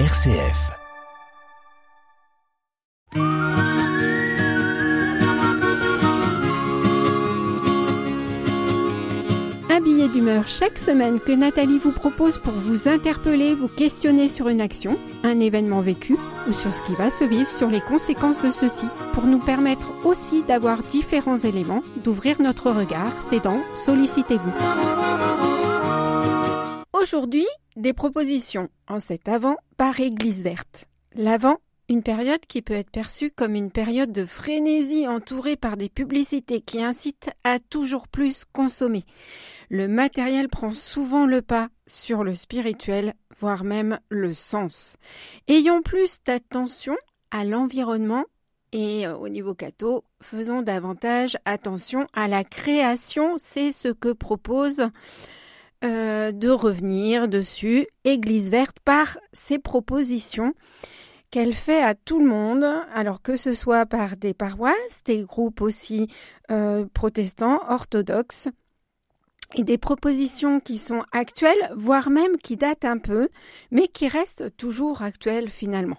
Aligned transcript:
RCF. 0.00 0.72
Un 9.70 9.80
billet 9.80 10.08
d'humeur 10.08 10.48
chaque 10.48 10.78
semaine 10.78 11.20
que 11.20 11.30
Nathalie 11.30 11.78
vous 11.78 11.92
propose 11.92 12.38
pour 12.38 12.54
vous 12.54 12.88
interpeller, 12.88 13.54
vous 13.54 13.68
questionner 13.68 14.26
sur 14.26 14.48
une 14.48 14.60
action, 14.60 14.98
un 15.22 15.38
événement 15.38 15.80
vécu 15.80 16.16
ou 16.48 16.52
sur 16.52 16.74
ce 16.74 16.82
qui 16.82 16.96
va 16.96 17.10
se 17.10 17.22
vivre, 17.22 17.48
sur 17.48 17.68
les 17.68 17.80
conséquences 17.80 18.42
de 18.42 18.50
ceci, 18.50 18.86
pour 19.12 19.26
nous 19.26 19.38
permettre 19.38 19.92
aussi 20.04 20.42
d'avoir 20.42 20.82
différents 20.82 21.38
éléments, 21.38 21.84
d'ouvrir 22.02 22.42
notre 22.42 22.72
regard, 22.72 23.12
c'est 23.22 23.44
dans 23.44 23.62
Sollicitez-vous. 23.76 24.52
Aujourd'hui, 27.00 27.46
des 27.76 27.92
propositions 27.92 28.68
en 28.88 29.00
cet 29.00 29.28
avant 29.28 29.56
par 29.76 30.00
Église 30.00 30.42
verte. 30.42 30.86
L'avant, 31.14 31.58
une 31.88 32.02
période 32.02 32.40
qui 32.46 32.62
peut 32.62 32.74
être 32.74 32.90
perçue 32.90 33.30
comme 33.30 33.54
une 33.54 33.70
période 33.70 34.10
de 34.10 34.24
frénésie 34.24 35.06
entourée 35.06 35.56
par 35.56 35.76
des 35.76 35.88
publicités 35.88 36.60
qui 36.60 36.82
incitent 36.82 37.30
à 37.44 37.58
toujours 37.58 38.08
plus 38.08 38.44
consommer. 38.44 39.04
Le 39.70 39.86
matériel 39.86 40.48
prend 40.48 40.70
souvent 40.70 41.26
le 41.26 41.42
pas 41.42 41.68
sur 41.86 42.24
le 42.24 42.34
spirituel, 42.34 43.14
voire 43.38 43.64
même 43.64 43.98
le 44.08 44.32
sens. 44.32 44.96
Ayons 45.46 45.82
plus 45.82 46.18
d'attention 46.24 46.96
à 47.30 47.44
l'environnement 47.44 48.24
et 48.72 49.06
euh, 49.06 49.16
au 49.16 49.28
niveau 49.28 49.54
catho, 49.54 50.04
faisons 50.20 50.60
davantage 50.62 51.36
attention 51.44 52.08
à 52.12 52.26
la 52.26 52.42
création, 52.42 53.34
c'est 53.36 53.70
ce 53.70 53.88
que 53.88 54.12
propose 54.12 54.88
euh, 55.84 56.32
de 56.32 56.48
revenir 56.48 57.28
dessus, 57.28 57.86
Église 58.04 58.50
verte, 58.50 58.78
par 58.84 59.18
ses 59.32 59.58
propositions 59.58 60.54
qu'elle 61.30 61.52
fait 61.52 61.82
à 61.82 61.94
tout 61.94 62.20
le 62.20 62.26
monde, 62.26 62.64
alors 62.94 63.20
que 63.20 63.36
ce 63.36 63.52
soit 63.54 63.86
par 63.86 64.16
des 64.16 64.34
paroisses, 64.34 65.02
des 65.04 65.24
groupes 65.24 65.60
aussi 65.60 66.08
euh, 66.50 66.86
protestants, 66.94 67.60
orthodoxes, 67.68 68.48
et 69.56 69.64
des 69.64 69.78
propositions 69.78 70.60
qui 70.60 70.78
sont 70.78 71.04
actuelles, 71.12 71.72
voire 71.76 72.10
même 72.10 72.36
qui 72.38 72.56
datent 72.56 72.84
un 72.84 72.98
peu, 72.98 73.28
mais 73.70 73.88
qui 73.88 74.08
restent 74.08 74.56
toujours 74.56 75.02
actuelles 75.02 75.48
finalement. 75.48 75.98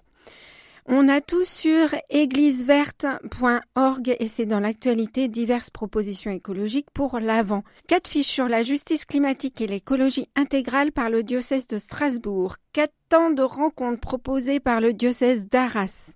On 0.87 1.09
a 1.09 1.19
tout 1.19 1.45
sur 1.45 1.95
égliseverte.org 2.11 4.15
et 4.19 4.27
c'est 4.27 4.45
dans 4.45 4.59
l'actualité 4.59 5.27
diverses 5.27 5.71
propositions 5.71 6.29
écologiques 6.29 6.91
pour 6.93 7.19
l'avant. 7.19 7.63
Quatre 7.87 8.07
fiches 8.07 8.27
sur 8.27 8.47
la 8.47 8.61
justice 8.61 9.05
climatique 9.05 9.61
et 9.61 9.67
l'écologie 9.67 10.29
intégrale 10.35 10.91
par 10.91 11.09
le 11.09 11.23
diocèse 11.23 11.65
de 11.65 11.79
Strasbourg. 11.79 12.57
Quatre 12.71 12.93
temps 13.09 13.31
de 13.31 13.41
rencontres 13.41 13.99
proposés 13.99 14.59
par 14.59 14.79
le 14.79 14.93
diocèse 14.93 15.47
d'Arras. 15.47 16.11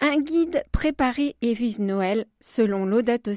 Un 0.00 0.18
guide 0.18 0.64
préparé 0.72 1.36
et 1.42 1.52
vive 1.52 1.82
Noël 1.82 2.24
selon 2.40 2.86
l'Audate 2.86 3.28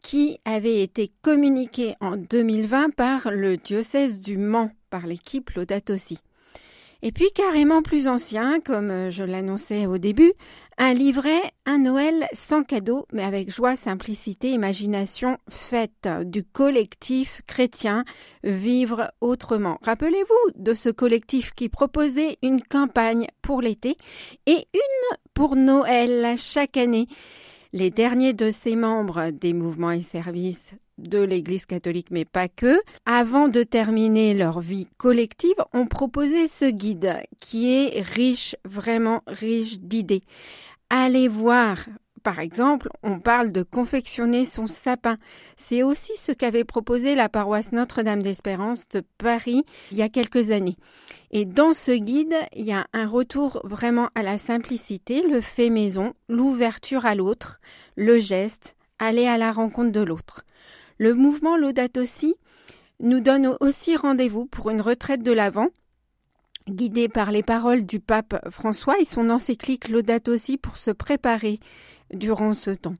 qui 0.00 0.38
avait 0.46 0.80
été 0.80 1.12
communiqué 1.20 1.94
en 2.00 2.16
2020 2.16 2.94
par 2.94 3.30
le 3.30 3.58
diocèse 3.58 4.20
du 4.20 4.38
Mans, 4.38 4.70
par 4.88 5.06
l'équipe 5.06 5.50
Laudato 5.50 5.92
aussi. 5.92 6.20
Et 7.00 7.12
puis 7.12 7.30
carrément 7.32 7.80
plus 7.80 8.08
ancien, 8.08 8.58
comme 8.58 8.90
euh, 8.90 9.10
je 9.10 9.22
l'annonçais 9.22 9.86
au 9.86 9.98
début, 9.98 10.32
un 10.78 10.94
livret, 10.94 11.40
un 11.64 11.78
Noël 11.78 12.26
sans 12.32 12.64
cadeau, 12.64 13.06
mais 13.12 13.22
avec 13.22 13.54
joie, 13.54 13.76
simplicité, 13.76 14.50
imagination, 14.50 15.38
fête 15.48 16.08
du 16.24 16.42
collectif 16.42 17.42
chrétien 17.46 18.04
Vivre 18.42 19.12
autrement. 19.20 19.78
Rappelez-vous 19.82 20.52
de 20.56 20.72
ce 20.72 20.88
collectif 20.88 21.52
qui 21.54 21.68
proposait 21.68 22.36
une 22.42 22.62
campagne 22.62 23.28
pour 23.42 23.62
l'été 23.62 23.96
et 24.46 24.66
une 24.74 25.16
pour 25.34 25.54
Noël 25.54 26.36
chaque 26.36 26.76
année. 26.76 27.06
Les 27.72 27.90
derniers 27.90 28.32
de 28.32 28.50
ses 28.50 28.74
membres 28.74 29.30
des 29.30 29.52
mouvements 29.52 29.92
et 29.92 30.00
services 30.00 30.74
de 30.98 31.22
l'Église 31.22 31.66
catholique, 31.66 32.10
mais 32.10 32.24
pas 32.24 32.48
que, 32.48 32.80
avant 33.06 33.48
de 33.48 33.62
terminer 33.62 34.34
leur 34.34 34.60
vie 34.60 34.86
collective, 34.98 35.56
ont 35.72 35.86
proposé 35.86 36.48
ce 36.48 36.66
guide 36.66 37.22
qui 37.40 37.72
est 37.72 38.00
riche, 38.00 38.56
vraiment 38.64 39.22
riche 39.26 39.78
d'idées. 39.80 40.22
Allez 40.90 41.28
voir 41.28 41.78
par 42.28 42.40
exemple, 42.40 42.90
on 43.02 43.20
parle 43.20 43.52
de 43.52 43.62
confectionner 43.62 44.44
son 44.44 44.66
sapin. 44.66 45.16
C'est 45.56 45.82
aussi 45.82 46.12
ce 46.16 46.30
qu'avait 46.30 46.64
proposé 46.64 47.14
la 47.14 47.30
paroisse 47.30 47.72
Notre-Dame 47.72 48.22
d'Espérance 48.22 48.86
de 48.88 49.02
Paris 49.16 49.64
il 49.92 49.96
y 49.96 50.02
a 50.02 50.10
quelques 50.10 50.50
années. 50.50 50.76
Et 51.30 51.44
dans 51.44 51.72
ce 51.72 51.92
guide, 51.92 52.34
il 52.54 52.64
y 52.64 52.72
a 52.72 52.86
un 52.92 53.06
retour 53.06 53.62
vraiment 53.64 54.10
à 54.14 54.22
la 54.22 54.36
simplicité, 54.36 55.22
le 55.22 55.40
fait 55.40 55.70
maison, 55.70 56.12
l'ouverture 56.28 57.06
à 57.06 57.14
l'autre, 57.14 57.60
le 57.96 58.18
geste, 58.18 58.76
aller 58.98 59.26
à 59.26 59.38
la 59.38 59.52
rencontre 59.52 59.92
de 59.92 60.00
l'autre. 60.00 60.44
Le 60.98 61.14
mouvement 61.14 61.56
Laudato 61.56 62.04
Si 62.04 62.34
nous 62.98 63.20
donne 63.20 63.56
aussi 63.60 63.94
rendez-vous 63.94 64.46
pour 64.46 64.70
une 64.70 64.80
retraite 64.80 65.22
de 65.22 65.30
l'Avent, 65.30 65.68
guidée 66.68 67.08
par 67.08 67.30
les 67.30 67.44
paroles 67.44 67.86
du 67.86 68.00
pape 68.00 68.44
François 68.50 68.98
et 68.98 69.04
son 69.04 69.30
encyclique 69.30 69.88
Laudato 69.88 70.36
Si 70.36 70.56
pour 70.56 70.76
se 70.76 70.90
préparer 70.90 71.60
durant 72.12 72.52
ce 72.52 72.70
temps. 72.70 72.96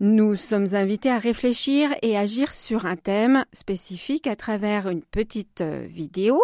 Nous 0.00 0.34
sommes 0.34 0.74
invités 0.74 1.10
à 1.10 1.18
réfléchir 1.18 1.94
et 2.02 2.18
agir 2.18 2.52
sur 2.52 2.86
un 2.86 2.96
thème 2.96 3.44
spécifique 3.52 4.26
à 4.26 4.34
travers 4.34 4.88
une 4.88 5.02
petite 5.02 5.60
euh, 5.60 5.86
vidéo 5.88 6.42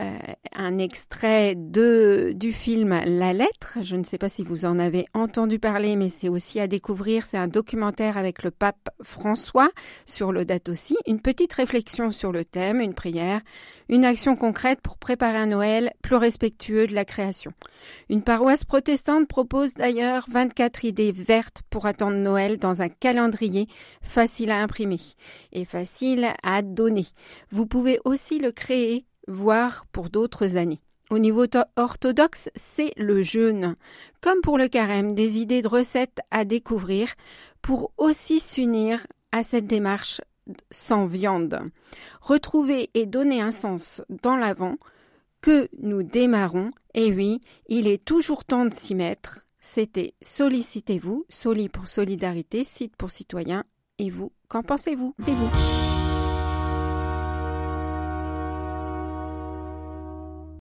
euh, 0.00 0.14
un 0.54 0.76
extrait 0.78 1.54
de, 1.56 2.32
du 2.34 2.52
film 2.52 3.00
La 3.04 3.32
lettre. 3.32 3.78
Je 3.80 3.96
ne 3.96 4.04
sais 4.04 4.18
pas 4.18 4.28
si 4.28 4.42
vous 4.42 4.66
en 4.66 4.78
avez 4.78 5.06
entendu 5.14 5.58
parler, 5.58 5.96
mais 5.96 6.10
c'est 6.10 6.28
aussi 6.28 6.60
à 6.60 6.66
découvrir. 6.66 7.24
C'est 7.24 7.38
un 7.38 7.48
documentaire 7.48 8.18
avec 8.18 8.42
le 8.42 8.50
pape 8.50 8.90
François 9.02 9.70
sur 10.04 10.32
le 10.32 10.44
date 10.44 10.68
aussi. 10.68 10.96
Une 11.06 11.20
petite 11.20 11.54
réflexion 11.54 12.10
sur 12.10 12.30
le 12.30 12.44
thème, 12.44 12.80
une 12.80 12.92
prière, 12.92 13.40
une 13.88 14.04
action 14.04 14.36
concrète 14.36 14.80
pour 14.82 14.98
préparer 14.98 15.38
un 15.38 15.46
Noël 15.46 15.92
plus 16.02 16.16
respectueux 16.16 16.86
de 16.86 16.94
la 16.94 17.06
création. 17.06 17.52
Une 18.10 18.22
paroisse 18.22 18.64
protestante 18.64 19.28
propose 19.28 19.74
d'ailleurs 19.74 20.26
24 20.28 20.84
idées 20.84 21.12
vertes 21.12 21.62
pour 21.70 21.86
attendre 21.86 22.16
Noël 22.16 22.58
dans 22.58 22.82
un 22.82 22.88
calendrier 22.88 23.66
facile 24.02 24.50
à 24.50 24.58
imprimer 24.58 25.00
et 25.52 25.64
facile 25.64 26.28
à 26.42 26.60
donner. 26.60 27.06
Vous 27.50 27.66
pouvez 27.66 27.98
aussi 28.04 28.38
le 28.38 28.52
créer 28.52 29.06
voire 29.26 29.86
pour 29.92 30.10
d'autres 30.10 30.56
années. 30.56 30.80
Au 31.10 31.18
niveau 31.18 31.44
orthodoxe, 31.76 32.48
c'est 32.56 32.92
le 32.96 33.22
jeûne. 33.22 33.74
Comme 34.20 34.40
pour 34.40 34.58
le 34.58 34.66
carême, 34.66 35.12
des 35.12 35.38
idées 35.38 35.62
de 35.62 35.68
recettes 35.68 36.18
à 36.32 36.44
découvrir 36.44 37.14
pour 37.62 37.92
aussi 37.96 38.40
s'unir 38.40 39.06
à 39.30 39.42
cette 39.44 39.66
démarche 39.66 40.20
sans 40.70 41.06
viande. 41.06 41.60
Retrouver 42.20 42.90
et 42.94 43.06
donner 43.06 43.40
un 43.40 43.52
sens 43.52 44.02
dans 44.08 44.36
l'avant 44.36 44.76
que 45.40 45.68
nous 45.80 46.02
démarrons. 46.02 46.70
Et 46.94 47.12
oui, 47.12 47.40
il 47.68 47.86
est 47.86 48.04
toujours 48.04 48.44
temps 48.44 48.64
de 48.64 48.74
s'y 48.74 48.94
mettre. 48.94 49.46
C'était 49.60 50.14
Sollicitez-vous, 50.22 51.24
Soli 51.28 51.68
pour 51.68 51.86
solidarité, 51.86 52.64
site 52.64 52.96
pour 52.96 53.10
citoyens. 53.10 53.64
Et 53.98 54.10
vous, 54.10 54.32
qu'en 54.48 54.62
pensez-vous? 54.62 55.14
C'est 55.18 55.32
vous. 55.32 55.85